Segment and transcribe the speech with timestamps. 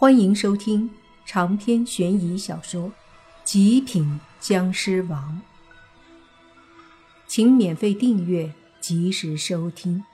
[0.00, 0.88] 欢迎收听
[1.26, 2.82] 长篇悬疑小说
[3.42, 5.42] 《极品僵尸王》，
[7.26, 10.04] 请免费订阅，及时收听。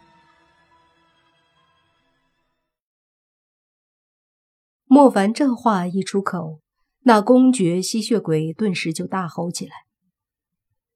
[4.87, 6.63] 莫凡这话一出口，
[7.01, 9.85] 那公爵吸血鬼顿时就大吼起来：“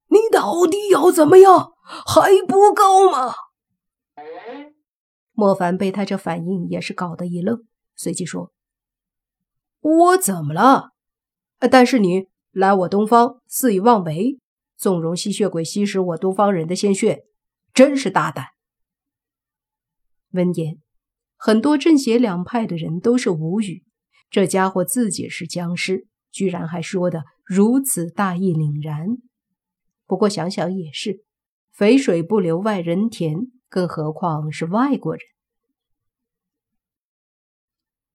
[0.08, 1.74] 你到底要怎么样？
[1.84, 3.34] 还不够吗？”
[5.36, 8.50] 莫凡被他这反应也是搞得一愣，随即说。
[9.80, 10.90] 我怎么了？
[11.70, 14.38] 但是你来我东方肆意妄为，
[14.76, 17.24] 纵容吸血鬼吸食我东方人的鲜血，
[17.72, 18.46] 真是大胆。
[20.32, 20.78] 闻言，
[21.36, 23.84] 很多正邪两派的人都是无语。
[24.30, 29.16] 这家伙自己是僵尸，居然还说的如此大义凛然。
[30.06, 31.24] 不过想想也是，
[31.72, 35.22] 肥水不流外人田，更何况是外国人。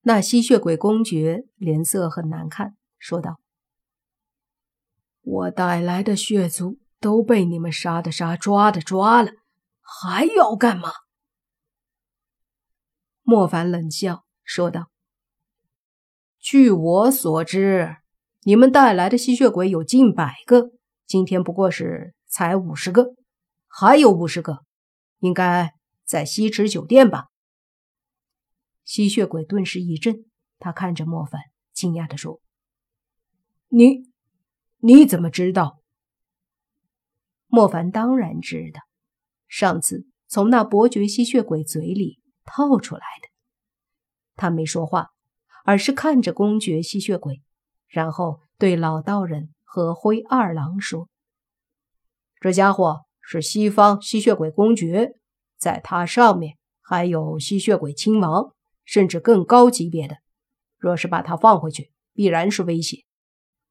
[0.05, 3.39] 那吸血鬼公爵脸色很难看，说道
[5.23, 9.31] ：“我带来的血族都被你们杀的杀，抓的抓了，
[9.80, 10.91] 还要干嘛？”
[13.23, 14.89] 莫凡冷笑说道
[16.38, 17.95] ：“据我所知，
[18.41, 20.72] 你们带来的吸血鬼有近百个，
[21.08, 23.16] 今天不过是才五十个，
[23.69, 24.66] 还有五十个，
[25.19, 27.28] 应该在西池酒店吧？”
[28.86, 30.26] 吸血鬼顿时一震，
[30.59, 32.42] 他看着莫凡，惊讶地说
[33.70, 34.09] ：“你，
[34.80, 35.80] 你怎么知道？”
[37.48, 38.81] 莫凡当然知道，
[39.48, 43.30] 上次从那伯爵吸血鬼嘴里套出来的。
[44.36, 45.09] 他没说话，
[45.64, 47.42] 而是看着公爵吸血鬼，
[47.88, 51.08] 然后对老道人和灰二郎说
[52.42, 55.14] ：“这家伙是西方吸血鬼公爵，
[55.58, 58.53] 在他上面还有吸血鬼亲王。”
[58.86, 60.17] 甚至更高级别的，
[60.78, 63.06] 若是把他放回去，必然是威胁。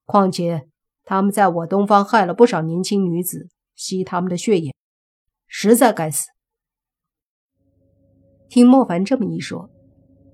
[0.04, 0.68] 况且
[1.04, 4.74] 他们在我东方害了不少年轻女子，吸他们的血液，
[5.46, 6.28] 实在该死。
[8.48, 9.70] 听莫凡这么一说，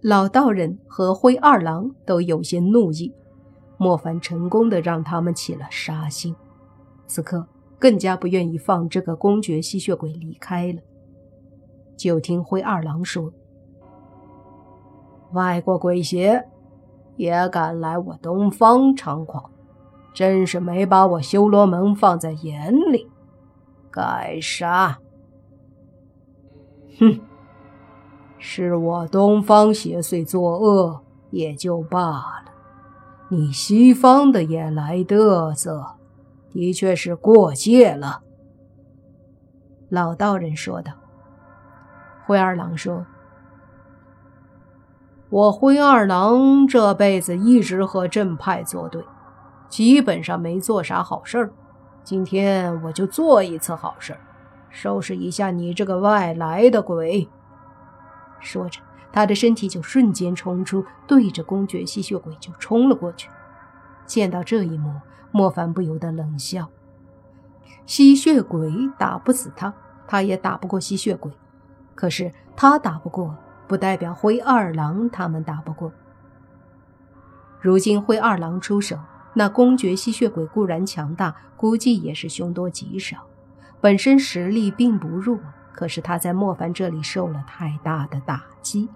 [0.00, 3.12] 老道人和灰二郎都有些怒意。
[3.78, 6.34] 莫凡成功的让他们起了杀心，
[7.06, 7.48] 此刻
[7.78, 10.80] 更加不愿意放这个公爵吸血鬼离开了。
[11.96, 13.32] 就听灰二郎说。
[15.32, 16.48] 外国鬼邪
[17.16, 19.50] 也敢来我东方猖狂，
[20.14, 23.10] 真是没把我修罗门放在眼里，
[23.90, 24.98] 该杀！
[26.98, 27.20] 哼，
[28.38, 32.44] 是我东方邪祟作恶也就罢了，
[33.28, 35.96] 你西方的也来嘚瑟，
[36.50, 38.22] 的确是过界了。”
[39.90, 40.92] 老道人说道。
[42.26, 43.04] 灰二郎说。
[45.30, 49.04] 我灰二郎这辈子一直和正派作对，
[49.68, 51.52] 基本上没做啥好事儿。
[52.02, 54.16] 今天我就做一次好事，
[54.70, 57.28] 收拾一下你这个外来的鬼。
[58.40, 58.80] 说着，
[59.12, 63.28] 他的身体就瞬间冲出，对着公爵吸血鬼就冲了过去。
[64.06, 64.94] 见到这一幕，
[65.30, 66.68] 莫凡不由得冷笑：
[67.84, 69.74] 吸血鬼打不死他，
[70.06, 71.30] 他也打不过吸血鬼。
[71.94, 73.36] 可是他打不过。
[73.68, 75.92] 不代表灰二郎他们打不过。
[77.60, 78.98] 如今灰二郎出手，
[79.34, 83.18] 那公爵吸血鬼固然强大，估计也是凶多吉少，
[83.80, 85.38] 本身实力并不弱。
[85.72, 88.88] 可是他在莫凡这里受了太大的打击，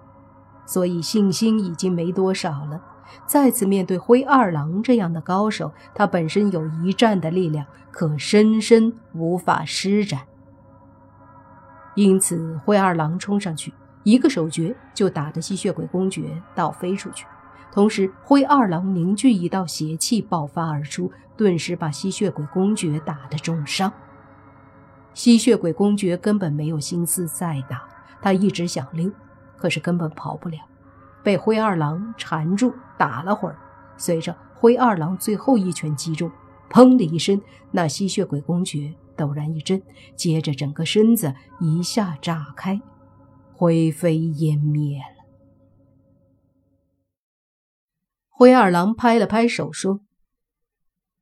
[0.66, 2.82] 所以信心已经没多少了。
[3.24, 10.22] 再次面对灰二郎这样的高手，他本身有一战的力量，可深深无法施展。
[11.94, 13.72] 因此，灰二郎冲上去。
[14.04, 17.24] 一个手诀就打得吸血鬼公爵倒飞出去，
[17.72, 23.92] 同时灰二郎凝聚一道邪气爆发而出，顿时把吸血鬼公爵打得重伤。
[25.14, 27.82] 吸血鬼公爵根本没有心思再打，
[28.20, 29.10] 他一直想溜，
[29.56, 30.58] 可是根本跑不了，
[31.22, 33.56] 被灰二郎缠住打了会儿。
[33.96, 36.30] 随着灰二郎最后一拳击中，
[36.70, 37.40] 砰的一声，
[37.70, 39.80] 那吸血鬼公爵陡然一震，
[40.16, 42.80] 接着整个身子一下炸开。
[43.62, 45.24] 灰飞烟灭了。
[48.28, 50.00] 灰二郎拍了拍手说：“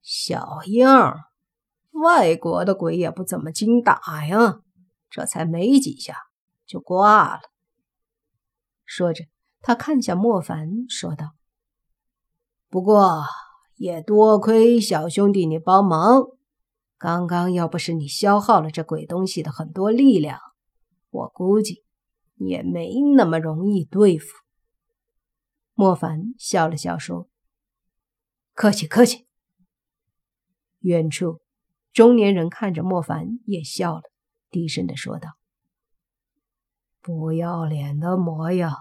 [0.01, 1.25] 小样，
[1.91, 4.63] 外国的鬼也不怎么经打呀，
[5.11, 6.17] 这才没几下
[6.65, 7.43] 就挂了。”
[8.87, 9.27] 说着，
[9.61, 11.33] 他看向莫凡，说道
[12.71, 13.23] ：“不过
[13.77, 16.23] 也多亏小兄弟你帮忙，
[16.97, 20.41] 刚刚要不是你消耗了这鬼东西的很多力量，
[21.11, 21.85] 我估计……”
[22.41, 24.35] 也没那么容易对付。
[25.75, 27.29] 莫凡笑了笑说
[28.55, 29.27] ：“客气客气。”
[30.81, 31.41] 远处，
[31.93, 34.03] 中年人看着莫凡也笑了，
[34.51, 35.31] 低声的说道
[37.01, 38.75] ：“不要脸的模样，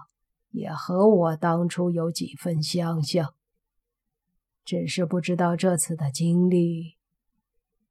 [0.50, 3.34] 也和我当初有几分相像。
[4.64, 6.96] 只是不知道这次的经历，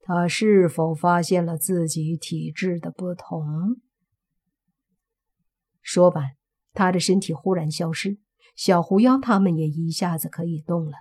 [0.00, 3.80] 他是否发现了自己体质的不同。”
[5.82, 6.30] 说完，
[6.72, 8.18] 他的身体忽然消失，
[8.54, 10.92] 小狐妖他们也一下子可以动了。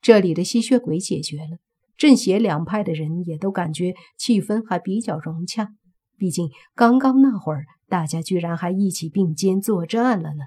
[0.00, 1.58] 这里的吸血鬼解决了，
[1.96, 5.68] 正邪两派的人也都感觉气氛还比较融洽。
[6.16, 10.44] 毕竟刚刚那会儿，大家居然还一起并肩作战了呢。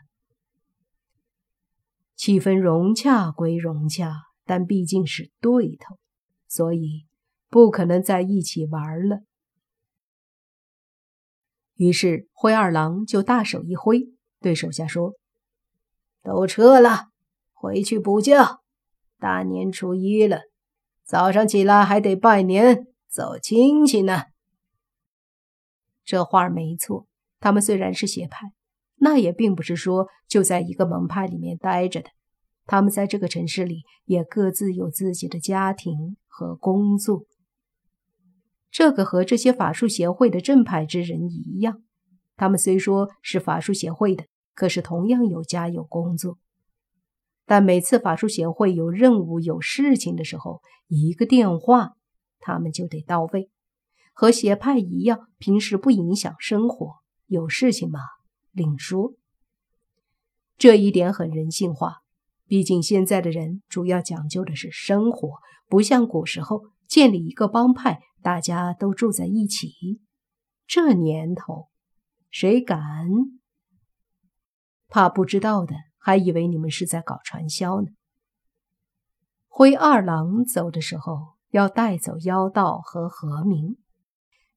[2.15, 4.13] 气氛融洽归融洽，
[4.45, 5.97] 但毕竟是对头，
[6.47, 7.05] 所以
[7.49, 9.23] 不可能在一起玩了。
[11.75, 15.13] 于是灰二郎就大手一挥，对手下说
[16.23, 17.09] ：“都撤了，
[17.53, 18.59] 回去补觉。
[19.19, 20.41] 大年初一了，
[21.03, 24.23] 早上起来还得拜年走亲戚呢。”
[26.05, 27.07] 这话没错。
[27.39, 28.53] 他们虽然是邪派，
[28.95, 32.09] 那也并不是说就在一个门派里面待着的。
[32.65, 37.25] 他们在这个城市里也各自有自己的家庭和工作。
[38.77, 41.81] 这个和这些法术协会的正派之人一样，
[42.35, 46.37] 他们虽说是法术协会的，可是同样有家有工作。
[47.45, 51.93] 但每次法术协会有任务、有事情的时候，一个电话，
[52.39, 53.49] 他们就得到位。
[54.11, 56.95] 和邪派一样，平时不影响生活，
[57.27, 58.01] 有事情嘛
[58.51, 59.13] 另说。
[60.57, 61.99] 这一点很人性化，
[62.45, 65.37] 毕竟现在的人主要讲究的是生活，
[65.69, 68.01] 不像古时候建立一个帮派。
[68.21, 70.01] 大家都住在一起，
[70.65, 71.69] 这年头，
[72.31, 73.07] 谁敢？
[74.87, 77.89] 怕不知道的还以为你们是在搞传销呢。
[79.47, 83.77] 灰二郎走的时候要带走妖道和何明，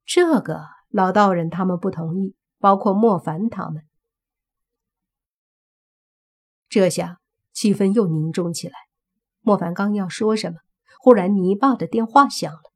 [0.07, 3.85] 这个老道人他们不同意，包括莫凡他们。
[6.71, 7.21] 这下
[7.53, 8.75] 气氛又凝重起来。
[9.41, 10.59] 莫凡刚要说什么，
[10.99, 12.73] 忽然泥巴的电话响了。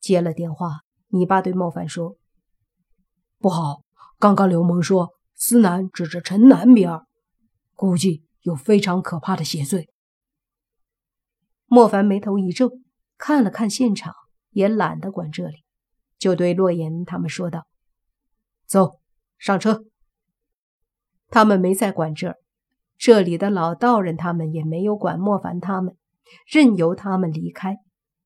[0.00, 2.16] 接了电话，你爸对莫凡说
[3.38, 3.82] ：“不好，
[4.18, 7.00] 刚刚刘蒙说司南指着城南边，
[7.74, 9.88] 估计有非常可怕的邪祟。”
[11.66, 12.70] 莫凡眉头一皱，
[13.16, 14.14] 看了看现场，
[14.50, 15.64] 也懒得管这里，
[16.18, 17.66] 就对洛言他们说道
[18.66, 19.00] ：“走
[19.36, 19.84] 上车。”
[21.30, 22.36] 他们没再管这儿，
[22.96, 25.94] 这里的老道人他们也没有管莫凡他们，
[26.46, 27.76] 任由他们离开。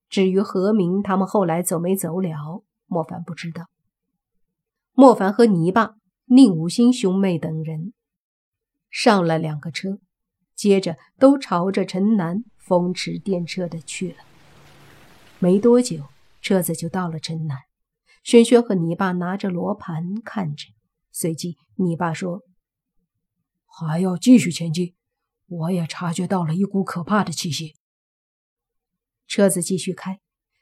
[0.08, 3.66] 至于何明他们后来走没走了，莫凡不知道。
[4.92, 5.94] 莫凡和泥巴、
[6.26, 7.94] 宁无心兄妹等人
[8.90, 9.98] 上了两个车，
[10.54, 14.16] 接着都朝着城南风驰电掣的去了。
[15.38, 16.04] 没多久，
[16.42, 17.56] 车子就到了城南。
[18.22, 20.68] 轩轩和泥巴拿着罗盘看着，
[21.10, 22.42] 随即泥巴说
[23.66, 24.94] ：“还要继续前进，
[25.48, 27.74] 我也察觉到了一股可怕的气息。”
[29.26, 30.20] 车子继续开，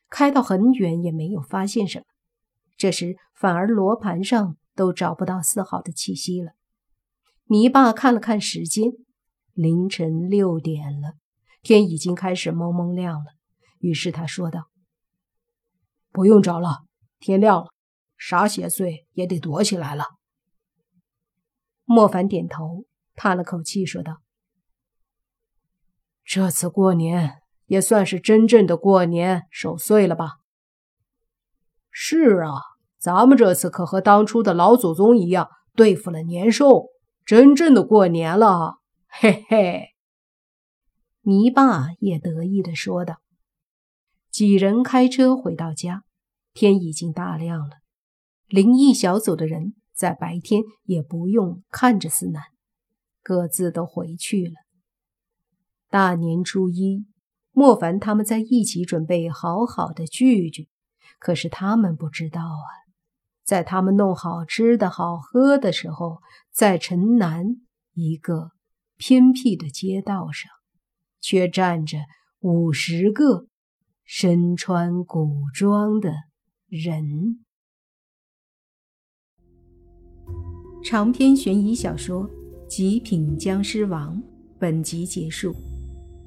[0.08, 2.04] 开到很远也没有发现什么。
[2.76, 6.52] 这时反而罗盘上都找不到丝毫的气息了。
[7.46, 8.92] 泥巴看了看时间，
[9.52, 11.14] 凌晨六点了，
[11.62, 13.32] 天已经开始蒙蒙亮了。
[13.80, 14.70] 于是他说道
[16.12, 16.84] ：“不用找了，
[17.18, 17.72] 天亮了，
[18.16, 20.04] 啥邪祟也得躲起来了。”
[21.84, 24.22] 莫凡点头，叹了口气，说道
[26.24, 27.38] ：“这次过年。”
[27.70, 30.38] 也算是真正的过年守岁了吧？
[31.88, 32.50] 是啊，
[32.98, 36.88] 咱们这次可和当初的老祖宗一样，对付了年兽，
[37.24, 39.90] 真正的过年了，嘿嘿。
[41.20, 43.18] 泥巴也得意的说道。
[44.32, 46.02] 几人开车回到家，
[46.52, 47.76] 天已经大亮了。
[48.48, 52.42] 灵异小组的人在白天也不用看着思南，
[53.22, 54.54] 各自都回去了。
[55.88, 57.06] 大年初一。
[57.52, 60.68] 莫凡他们在一起准备好好的聚聚，
[61.18, 62.70] 可是他们不知道啊，
[63.44, 66.20] 在他们弄好吃的好喝的时候，
[66.52, 67.44] 在城南
[67.94, 68.52] 一个
[68.96, 70.50] 偏僻的街道上，
[71.20, 71.98] 却站着
[72.38, 73.46] 五十个
[74.04, 76.14] 身穿古装的
[76.68, 77.44] 人。
[80.82, 82.26] 长篇悬疑小说
[82.66, 84.16] 《极品僵尸王》
[84.58, 85.69] 本集结束。